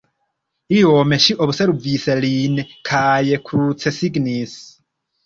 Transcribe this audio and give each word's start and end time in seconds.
Iom 0.77 1.11
ŝi 1.25 1.35
observis 1.45 2.07
lin 2.21 2.57
kaj 2.89 3.21
krucsignis. 3.51 4.57